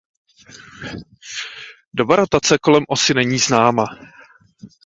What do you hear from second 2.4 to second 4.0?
kolem osy není známa.